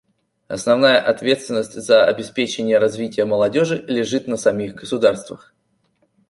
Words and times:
Основная 0.47 0.97
ответственность 0.99 1.73
за 1.73 2.05
обеспечение 2.05 2.79
развития 2.79 3.23
молодежи 3.25 3.85
лежит 3.87 4.25
на 4.27 4.35
самих 4.35 4.73
государствах. 4.73 5.53